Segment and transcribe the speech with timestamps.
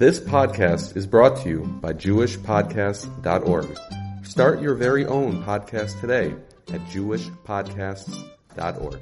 [0.00, 3.78] This podcast is brought to you by JewishPodcasts.org.
[4.24, 6.34] Start your very own podcast today
[6.72, 9.00] at JewishPodcasts.org.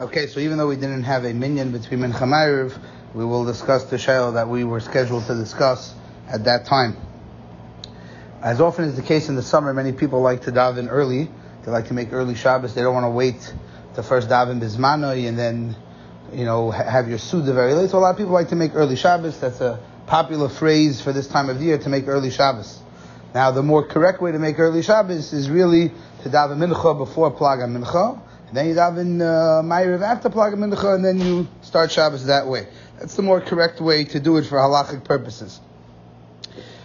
[0.00, 2.76] Okay, so even though we didn't have a minyan between Mincha and Ma'ariv,
[3.14, 5.94] we will discuss the shayla that we were scheduled to discuss
[6.26, 6.96] at that time.
[8.42, 11.30] As often is the case in the summer, many people like to dive in early.
[11.64, 12.74] They like to make early Shabbos.
[12.74, 13.54] They don't want to wait
[13.94, 15.76] to first daven bismanoi and then,
[16.32, 17.90] you know, ha- have your suda very late.
[17.90, 19.38] So a lot of people like to make early Shabbos.
[19.38, 22.80] That's a popular phrase for this time of year to make early Shabbos.
[23.34, 25.88] Now, the more correct way to make early Shabbos is really
[26.22, 28.20] to daven mincha before plaga mincha.
[28.48, 32.46] And then you daven uh, Ma'ariv after plaga mincha, and then you start Shabbos that
[32.46, 32.66] way.
[32.98, 35.60] That's the more correct way to do it for halachic purposes.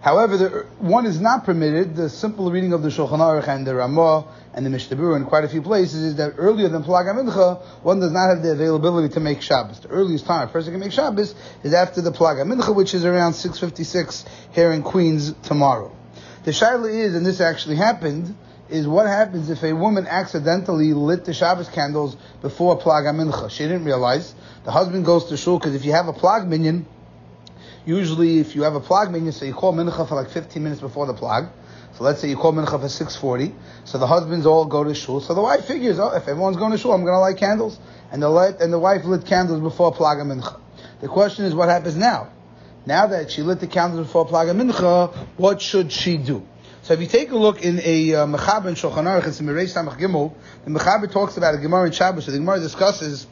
[0.00, 0.48] However, the,
[0.78, 1.94] one is not permitted.
[1.94, 5.26] The simple reading of the Shulchan Aruch and the Ramah and the Mishnah Berurah in
[5.26, 8.52] quite a few places is that earlier than Plaga Mincha, one does not have the
[8.52, 9.80] availability to make Shabbos.
[9.80, 13.04] The earliest time a person can make Shabbos is after the Plaga Mincha, which is
[13.04, 15.94] around 6.56 here in Queens tomorrow.
[16.44, 18.34] The Shaila is, and this actually happened,
[18.68, 23.50] is what happens if a woman accidentally lit the Shabbos candles before Plaga Mincha.
[23.50, 24.34] She didn't realize.
[24.64, 26.86] The husband goes to shul, because if you have a Plag minyan,
[27.84, 30.80] usually if you have a Plag minyan, so you call Mincha for like 15 minutes
[30.80, 31.50] before the Plag,
[31.96, 33.54] so let's say you call mincha for six forty.
[33.84, 35.20] So the husbands all go to shul.
[35.20, 37.78] So the wife figures, oh, if everyone's going to shul, I'm going to light candles.
[38.12, 40.58] And the light and the wife lit candles before plaga mincha.
[41.00, 42.30] The question is, what happens now?
[42.86, 46.46] Now that she lit the candles before plaga mincha, what should she do?
[46.82, 49.46] So if you take a look in a uh, Mechaber in Shulchan Aruch, it's in
[49.46, 50.32] Samach Gimel,
[50.64, 52.24] the Mechaber talks about a Gemara in Shabbos.
[52.24, 53.26] So the Gemara discusses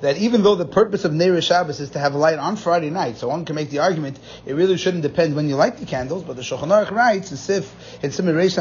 [0.00, 3.18] that even though the purpose of Neir Shabbos is to have light on Friday night,
[3.18, 6.22] so one can make the argument it really shouldn't depend when you light the candles,
[6.22, 8.58] but the Shulchan Aruch writes, as if in Siman Reish.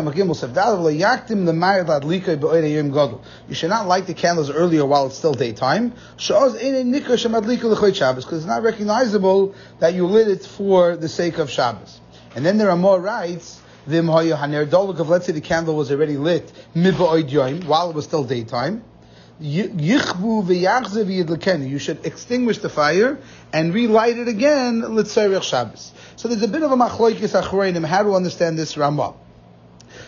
[3.48, 5.94] You should not light the candles earlier while it's still daytime.
[6.18, 12.00] Because it's not recognizable that you lit it for the sake of Shabbos.
[12.36, 13.62] And then there are more rights.
[13.86, 18.84] Vim let's say the candle was already lit while it was still daytime.
[19.40, 19.70] You
[21.80, 23.20] should extinguish the fire
[23.53, 25.92] and relight it again, Litzerich Shabbos.
[26.16, 29.14] So there's a bit of a machloikis achroinim, how do to understand this Ramah.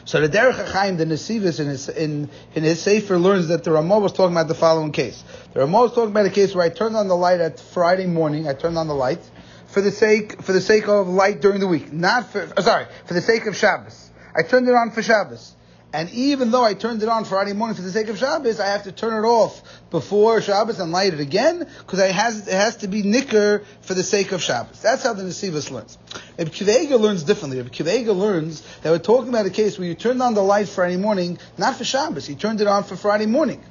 [0.06, 3.72] So the Derech HaChaim, the Nesivis, in his, in, in his Sefer learns that the
[3.72, 5.24] Ramah was talking about the following case.
[5.54, 8.08] The Ramah was talking about a case where I turned on the light at Friday
[8.08, 9.22] morning, I turned on the light,
[9.68, 11.94] for the sake, for the sake of light during the week.
[11.94, 14.10] Not for, oh, sorry, for the sake of Shabbos.
[14.36, 15.56] I turned it on for Shabbos.
[15.92, 18.68] And even though I turned it on Friday morning for the sake of Shabbos, I
[18.68, 22.54] have to turn it off before Shabbos and light it again because it has, it
[22.54, 24.80] has to be nicker for the sake of Shabbos.
[24.82, 25.98] That's how the Nesivas learns.
[26.38, 27.58] If Akiva Eiger learns differently.
[27.58, 30.44] If Akiva Eiger learns that we're talking about a case where you turned on the
[30.44, 33.64] light Friday morning, not for Shabbos, you turned it on for Friday morning.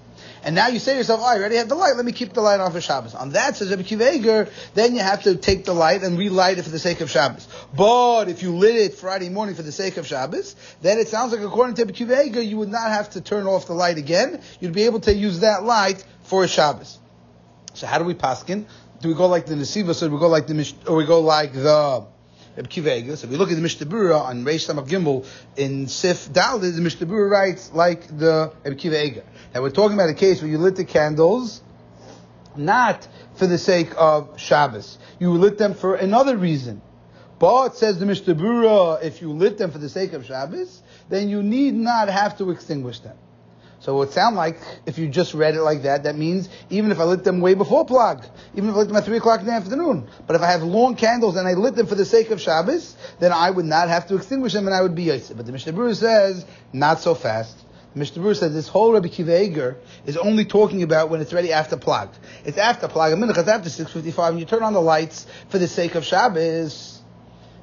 [0.44, 2.32] And now you say to yourself, oh, I already have the light, let me keep
[2.32, 3.15] the light on for Shabbos.
[3.15, 6.59] On that, says Rabbi Akiva Eiger, then you have to take the light and relight
[6.59, 7.49] it for the sake of Shabbos.
[7.76, 11.32] But if you lit it Friday morning for the sake of Shabbos, then it sounds
[11.32, 13.99] like according to Rabbi Akiva Eiger, you would not have to turn off the light
[13.99, 14.41] again.
[14.60, 16.99] You'd be able to use that light for Shabbos.
[17.75, 18.66] So how do we paskin?
[19.00, 21.53] Do we go like the Nesiva, or we go like the, or we go like
[21.53, 22.06] the,
[22.59, 23.17] Reb Akiva Eiger.
[23.17, 25.25] So if we look at the Mishnah Berurah on Reish Samach Gimel
[25.57, 29.25] in Sif Dal, the Mishnah Berurah writes like the Reb Akiva Eiger.
[29.55, 31.63] Now we're talking about a case where you lit the candles
[32.57, 34.99] not for the sake of Shabbos.
[35.21, 36.83] You lit them for another reason.
[37.39, 41.29] But says the Mishnah Berurah, if you lit them for the sake of Shabbos, then
[41.29, 43.17] you need not have to extinguish them.
[43.81, 46.91] So it would sound like, if you just read it like that, that means even
[46.91, 49.41] if I lit them way before Plag, even if I lit them at 3 o'clock
[49.41, 52.05] in the afternoon, but if I have long candles and I lit them for the
[52.05, 55.05] sake of Shabbos, then I would not have to extinguish them and I would be
[55.05, 55.37] Yosef.
[55.37, 57.56] But the Mishnah Berurah says, not so fast.
[57.93, 61.33] The Mishnah Berurah says this whole Rabbi Akiva Eiger is only talking about when it's
[61.33, 62.11] ready after Plag.
[62.44, 65.59] It's after Plag, a minute, it's after 6.55, and you turn on the lights for
[65.59, 66.98] the sake of Shabbos,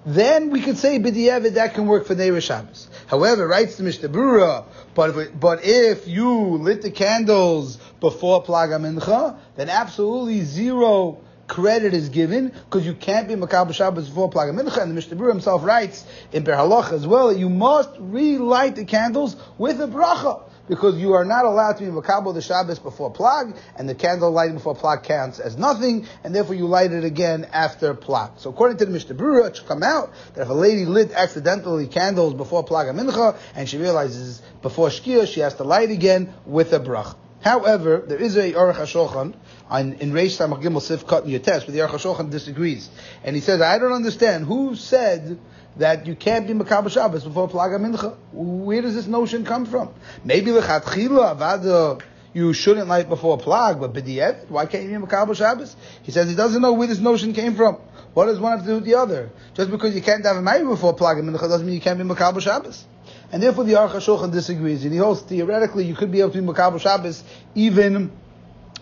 [0.06, 2.88] then we could say b'di'evid that can work for Neir Shabbos.
[3.08, 8.80] However, writes the Mishnah Berurah, but if, but if you lit the candles before Plaga
[8.80, 14.54] Mincha, then absolutely zero credit is given because you can't be Makabah Shabbos before Plaga
[14.54, 14.82] Mincha.
[14.82, 18.86] And the Mishnah himself writes in Biur Halacha as well that you must relight the
[18.86, 23.12] candles with a bracha because you are not allowed to be makabel the Shabbos before
[23.12, 27.04] plag, and the candle lighting before plag counts as nothing, and therefore you light it
[27.04, 28.40] again after plag.
[28.40, 31.12] So according to the Mishnah Berurah, it should come out that if a lady lit
[31.12, 35.92] accidentally candles before plag and mincha, and she realizes before shkia she has to light
[35.92, 37.16] again with a brach.
[37.42, 39.36] However, there is a Aruch HaShulchan
[39.70, 42.90] on, in Reish Samach Gimel Sif Kat Yates, but the Aruch HaShulchan disagrees.
[43.24, 45.38] And he says, I don't understand, who said
[45.78, 48.16] that you can't be Makabah Shabbos before Plaga Mincha.
[48.32, 49.94] Where does this notion come from?
[50.24, 52.02] Maybe Lechatchila, Avada,
[52.34, 55.76] you shouldn't light before plag, but b'di'ev, why can't you be Makabal Shabbos?
[56.04, 57.78] He says he doesn't know where this notion came from.
[58.14, 59.30] What does one have to do with the other?
[59.54, 61.98] Just because you can't have a Ma'ariv before plag and mincha doesn't mean you can't
[61.98, 62.86] be Makabal Shabbos.
[63.32, 64.84] And therefore the Aruch HaShulchan disagrees.
[64.84, 67.24] And he holds theoretically you could be able to be Makabal Shabbos
[67.56, 68.12] even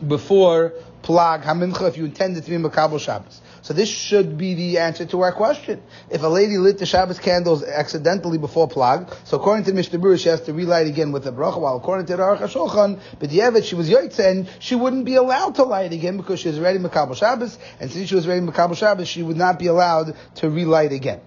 [0.08, 0.74] before
[1.04, 3.42] plag hamincha if you intended to be Makabal Shabbos.
[3.64, 5.82] So this should be the answer to our question.
[6.10, 10.20] If a lady lit the Shabbos candles accidentally before plag, so according to Mishnah Berurah,
[10.20, 13.30] she has to relight again with the bracha, while according to the Aruch HaShulchan, but
[13.30, 16.78] Yevet, she was yoitze, she wouldn't be allowed to light again because she was already
[16.78, 20.50] Makabal Shabbos, and since she was already Makabal Shabbos, she would not be allowed to
[20.50, 21.22] relight again.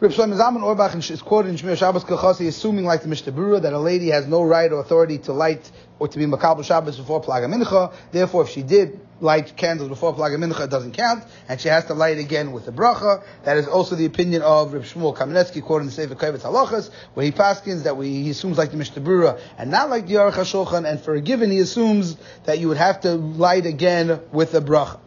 [0.00, 3.62] Reb Shlomo Zalman Auerbach is quoted in Shmir Shabbos Kachasi, assuming like the Mishnah Berurah
[3.62, 5.70] that a lady has no right or authority to light
[6.00, 7.92] or to be Makabal Shabbos before Plag Mincha.
[8.10, 11.94] Therefore, if she did light candles before Plag Mincha, doesn't count, and she has to
[11.94, 13.22] light again with the bracha.
[13.44, 16.90] That is also the opinion of Reb Shmuel Kamenetsky, quoted in the Sefer Kovetz Halachas,
[17.14, 20.32] where he paskins that we, he assumes like the Mishnah and not like the Aruch
[20.32, 24.52] HaShulchan, and for a given, he assumes that you would have to light again with
[24.52, 24.98] the bracha.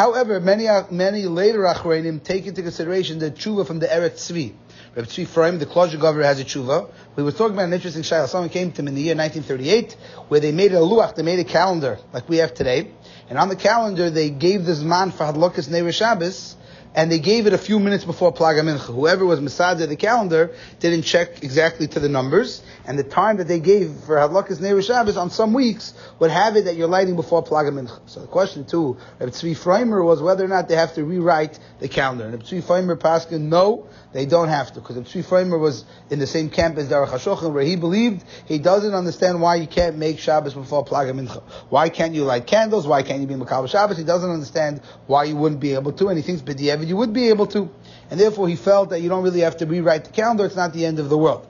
[0.00, 4.54] However, many many later Achronim take into consideration the tshuva from the Eretz Tzvi.
[4.96, 6.88] Reb Tzvi Freim, the Kozhiglover, has a tshuva.
[7.16, 8.26] We were talking about an interesting shayla.
[8.26, 9.92] Someone came to him in the year 1938,
[10.28, 12.90] where they made a luach, they made a calendar like we have today,
[13.28, 16.56] and on the calendar they gave this man for Hadlokas Neir Shabbos,
[16.94, 18.92] and they gave it a few minutes before Plaga Mincha.
[18.92, 23.46] Whoever was Masada the calendar didn't check exactly to the numbers, and the time that
[23.48, 27.16] they gave for Hadlakas Neir Shabbos on some weeks would have it that you're lighting
[27.16, 28.00] before Plaga Mincha.
[28.06, 31.58] So the question to Reb Tzvi Freimer was whether or not they have to rewrite
[31.78, 32.24] the calendar.
[32.24, 35.84] And Reb Tzvi Freimer Paskin, no, they don't have to, because Reb Tzvi Freimer was
[36.10, 39.66] in the same camp as Derech HaShulchan, where he believed he doesn't understand why you
[39.68, 41.42] can't make Shabbos before Plaga Mincha.
[41.68, 42.86] Why can't you light candles?
[42.86, 43.96] Why can't you be Makabal Shabbos?
[43.96, 46.42] He doesn't understand why you wouldn't be able to, and he thinks
[46.88, 47.70] You would be able to.
[48.10, 50.72] And therefore he felt that you don't really have to rewrite the calendar, it's not
[50.72, 51.46] the end of the world.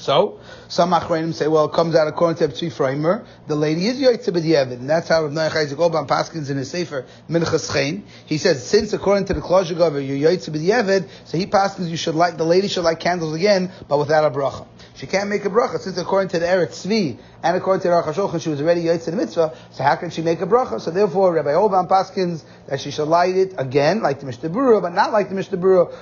[0.00, 3.98] So, some Achronim say, well, it comes out according to Tzvi Freimer, the lady is
[3.98, 8.04] Yoitze B'di'evid, and that's how Rav Noach Isaac Oelbaum Paskins in his Sefer, Minchas Chen.
[8.24, 12.38] He says, since according to the Kozhiglover, you're Yoitze so he Paskins you should light,
[12.38, 14.66] the lady should light candles again, but without a bracha.
[15.00, 17.94] She can't make a bracha, since according to the Eretz Tzvi, and according to the
[17.94, 20.78] Aruch she was already Yoitze the mitzvah, so how can she make a bracha?
[20.78, 24.92] So therefore, Rabbi Oelbaum Paskins, that she should light it again, like the Mishnah but
[24.92, 25.56] not like the Mishnah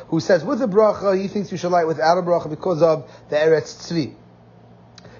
[0.09, 3.09] who says with a bracha, he thinks you should light without a bracha because of
[3.31, 4.15] the Eretz Tzvi.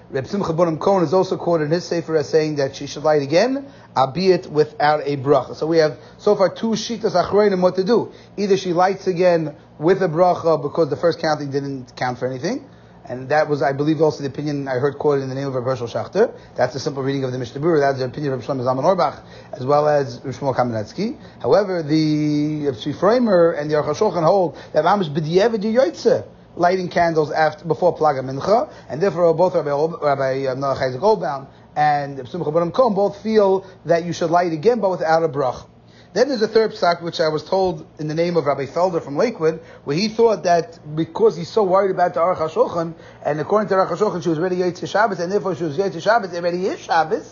[0.09, 3.03] Reb Simcha Bunim Cohen is also quoted in his sefer as saying that she should
[3.03, 3.65] light again,
[3.95, 5.55] albeit without a bracha.
[5.55, 8.11] So we have so far two shitas achreinim what to do.
[8.35, 12.67] Either she lights again with a bracha because the first counting didn't count for anything,
[13.09, 15.55] and that was, I believe, also the opinion I heard quoted in the name of
[15.55, 16.31] Reb Hershel Schachter.
[16.55, 17.59] That's a simple reading of the Mishnah.
[17.79, 21.17] That's the opinion of Reb Shlomo Zalman Auerbach, as well as Reb Shmuel Kamenetsky.
[21.41, 26.23] However, the Tzvi Freimer and the Aruch HaShulchan hold that Mamish b'di'evid yoytze
[26.55, 32.17] lighting candles after before Plaga Mincha, and therefore both Rabbi, Rabbi Noach Isaac Oelbaum and
[32.27, 35.65] Simcha Bunim Cohen both feel that you should light again, but without a brach.
[36.11, 38.99] Then there's a third psak, which I was told in the name of Rabbi Felder
[39.01, 43.39] from Lakewood, where he thought that because he's so worried about the Aruch HaShulchan, and
[43.39, 46.01] according to Aruch HaShulchan, she was ready to Shabbos, and therefore she was ready to
[46.01, 47.31] Shabbos, it already is Shabbos,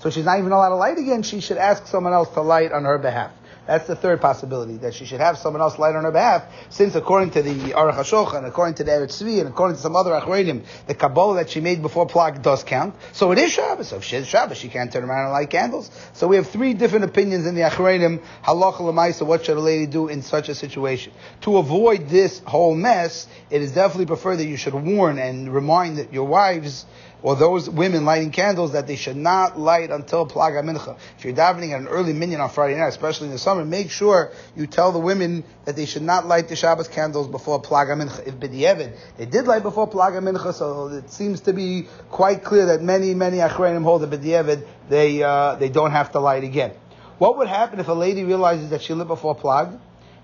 [0.00, 2.70] so she's not even allowed to light again, she should ask someone else to light
[2.70, 3.32] on her behalf.
[3.68, 6.94] That's the third possibility, that she should have someone else light on her behalf, since
[6.94, 10.12] according to the Aruch HaShulchan, according to the Eretz Tzvi, and according to some other
[10.12, 12.94] Achreidim, the Kabbalah that she made before Plag does count.
[13.12, 13.88] So it is Shabbos.
[13.88, 15.90] So if she Shabbos, she can't turn around and light candles.
[16.14, 19.84] So we have three different opinions in the Achreidim, halacha lemaisa, what should a lady
[19.84, 21.12] do in such a situation?
[21.42, 26.10] To avoid this whole mess, it is definitely preferred that you should warn and remind
[26.10, 26.86] your wives
[27.22, 30.96] or those women lighting candles that they should not light until Plaga Mincha.
[31.18, 33.90] If you're davening at an early minyan on Friday night, especially in the summer, make
[33.90, 37.96] sure you tell the women that they should not light the Shabbos candles before Plaga
[37.96, 38.26] Mincha.
[38.26, 42.66] If B'di'evid, they did light before Plaga Mincha, so it seems to be quite clear
[42.66, 46.72] that many, many Achreinim hold that B'di'evid, they, uh, they don't have to light again.
[47.18, 49.78] What would happen if a lady realizes that she lit before Plag,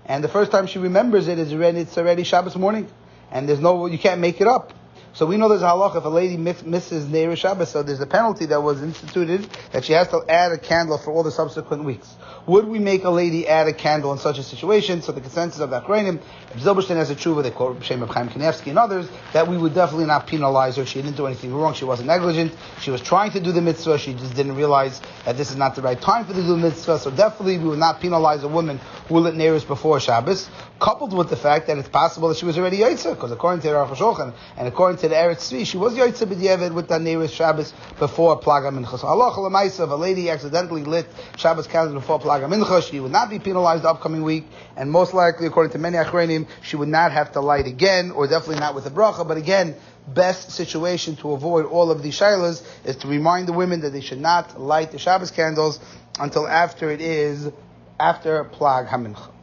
[0.05, 2.87] and the first time she remembers it is already, it's already Shabbos morning,
[3.31, 4.71] and there's no, you can't make it up.
[5.15, 8.05] So we know there's a halach if a lady misses Neir Shabbos, so there's a
[8.05, 11.85] penalty that was instituted that she has to add a candle for all the subsequent
[11.85, 12.13] weeks.
[12.47, 15.01] Would we make a lady add a candle in such a situation?
[15.01, 16.19] So the consensus of the Akrainim,
[16.57, 19.73] Zilberstein has a tshuva, they quote Shem of Chaim Kanevsky and others, that we would
[19.73, 20.85] definitely not penalize her.
[20.85, 21.73] She didn't do anything wrong.
[21.73, 22.53] She wasn't negligent.
[22.81, 23.97] She was trying to do the mitzvah.
[23.97, 26.99] She just didn't realize that this is not the right time for the do mitzvah.
[26.99, 31.29] So definitely we would not penalize a woman who lit Neiris before Shabbos, coupled with
[31.29, 34.67] the fact that it's possible that she was already Yaitza, because according to HaShulchan and
[34.67, 38.71] according to the Eretz Tzvi, she was Yaitza B'diavad with the Neiris Shabbos before Plaga
[38.71, 38.99] Mincha.
[38.99, 39.31] So Allah
[39.65, 41.07] if a lady accidentally lit
[41.37, 44.45] Shabbos candles before Plaga Mincha, she would not be penalized the upcoming week,
[44.75, 48.27] and most likely, according to many Achrenim, she would not have to light again, or
[48.27, 49.75] definitely not with a bracha, but again,
[50.07, 54.01] best situation to avoid all of these shilas is to remind the women that they
[54.01, 55.79] should not light the Shabbos candles
[56.19, 57.51] until after it is
[57.99, 59.34] after Plag HaMincha.